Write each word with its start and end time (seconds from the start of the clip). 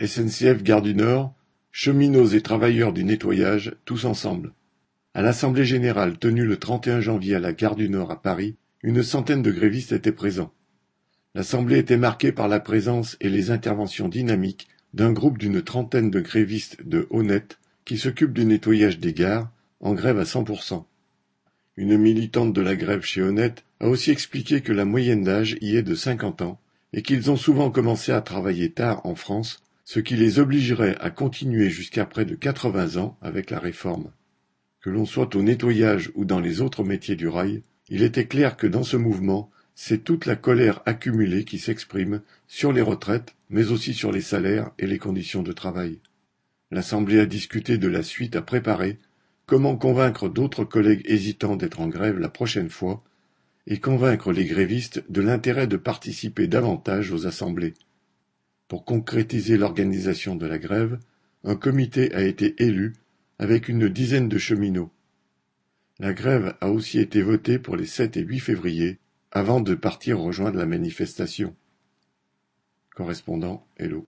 SNCF 0.00 0.64
Gare 0.64 0.82
du 0.82 0.92
Nord, 0.92 1.32
cheminots 1.70 2.26
et 2.26 2.40
travailleurs 2.40 2.92
du 2.92 3.04
nettoyage, 3.04 3.76
tous 3.84 4.06
ensemble. 4.06 4.52
À 5.14 5.22
l'Assemblée 5.22 5.64
générale 5.64 6.18
tenue 6.18 6.44
le 6.44 6.56
31 6.56 7.00
janvier 7.00 7.36
à 7.36 7.38
la 7.38 7.52
Gare 7.52 7.76
du 7.76 7.88
Nord 7.88 8.10
à 8.10 8.20
Paris, 8.20 8.56
une 8.82 9.04
centaine 9.04 9.42
de 9.42 9.52
grévistes 9.52 9.92
étaient 9.92 10.10
présents. 10.10 10.52
L'Assemblée 11.36 11.78
était 11.78 11.96
marquée 11.96 12.32
par 12.32 12.48
la 12.48 12.58
présence 12.58 13.16
et 13.20 13.28
les 13.30 13.52
interventions 13.52 14.08
dynamiques 14.08 14.66
d'un 14.94 15.12
groupe 15.12 15.38
d'une 15.38 15.62
trentaine 15.62 16.10
de 16.10 16.18
grévistes 16.18 16.84
de 16.84 17.06
Honnête 17.10 17.60
qui 17.84 17.96
s'occupent 17.96 18.32
du 18.32 18.46
nettoyage 18.46 18.98
des 18.98 19.12
gares, 19.12 19.48
en 19.78 19.94
grève 19.94 20.18
à 20.18 20.24
100%. 20.24 20.84
Une 21.76 21.96
militante 21.96 22.52
de 22.52 22.60
la 22.60 22.74
grève 22.74 23.02
chez 23.02 23.22
Honnête 23.22 23.64
a 23.78 23.88
aussi 23.88 24.10
expliqué 24.10 24.60
que 24.60 24.72
la 24.72 24.86
moyenne 24.86 25.22
d'âge 25.22 25.56
y 25.60 25.76
est 25.76 25.82
de 25.82 25.94
50 25.94 26.42
ans 26.42 26.60
et 26.92 27.02
qu'ils 27.02 27.30
ont 27.30 27.36
souvent 27.36 27.70
commencé 27.70 28.10
à 28.10 28.20
travailler 28.22 28.72
tard 28.72 29.00
en 29.06 29.14
France, 29.14 29.60
ce 29.84 30.00
qui 30.00 30.16
les 30.16 30.38
obligerait 30.38 30.96
à 31.00 31.10
continuer 31.10 31.70
jusqu'à 31.70 32.06
près 32.06 32.24
de 32.24 32.34
80 32.34 32.96
ans 33.00 33.16
avec 33.20 33.50
la 33.50 33.58
réforme. 33.58 34.10
Que 34.80 34.90
l'on 34.90 35.06
soit 35.06 35.34
au 35.36 35.42
nettoyage 35.42 36.10
ou 36.14 36.24
dans 36.24 36.40
les 36.40 36.60
autres 36.60 36.84
métiers 36.84 37.16
du 37.16 37.28
rail, 37.28 37.62
il 37.88 38.02
était 38.02 38.26
clair 38.26 38.56
que 38.56 38.66
dans 38.66 38.82
ce 38.82 38.96
mouvement, 38.96 39.50
c'est 39.74 40.04
toute 40.04 40.26
la 40.26 40.36
colère 40.36 40.82
accumulée 40.86 41.44
qui 41.44 41.58
s'exprime 41.58 42.22
sur 42.48 42.72
les 42.72 42.82
retraites, 42.82 43.34
mais 43.50 43.70
aussi 43.70 43.92
sur 43.92 44.12
les 44.12 44.20
salaires 44.20 44.70
et 44.78 44.86
les 44.86 44.98
conditions 44.98 45.42
de 45.42 45.52
travail. 45.52 45.98
L'Assemblée 46.70 47.20
a 47.20 47.26
discuté 47.26 47.78
de 47.78 47.88
la 47.88 48.02
suite 48.02 48.36
à 48.36 48.42
préparer 48.42 48.98
Comment 49.46 49.76
convaincre 49.76 50.30
d'autres 50.30 50.64
collègues 50.64 51.02
hésitants 51.04 51.56
d'être 51.56 51.80
en 51.80 51.88
grève 51.88 52.18
la 52.18 52.30
prochaine 52.30 52.70
fois 52.70 53.04
et 53.66 53.78
convaincre 53.78 54.32
les 54.32 54.46
grévistes 54.46 55.04
de 55.10 55.20
l'intérêt 55.20 55.66
de 55.66 55.76
participer 55.76 56.46
davantage 56.46 57.12
aux 57.12 57.26
assemblées. 57.26 57.74
Pour 58.74 58.84
concrétiser 58.84 59.56
l'organisation 59.56 60.34
de 60.34 60.46
la 60.46 60.58
grève, 60.58 60.98
un 61.44 61.54
comité 61.54 62.12
a 62.12 62.24
été 62.24 62.60
élu 62.60 62.94
avec 63.38 63.68
une 63.68 63.88
dizaine 63.88 64.28
de 64.28 64.36
cheminots. 64.36 64.90
La 66.00 66.12
grève 66.12 66.56
a 66.60 66.70
aussi 66.70 66.98
été 66.98 67.22
votée 67.22 67.60
pour 67.60 67.76
les 67.76 67.86
7 67.86 68.16
et 68.16 68.22
8 68.22 68.40
février 68.40 68.98
avant 69.30 69.60
de 69.60 69.76
partir 69.76 70.18
rejoindre 70.18 70.58
la 70.58 70.66
manifestation. 70.66 71.54
Correspondant 72.96 73.64
Hello. 73.76 74.02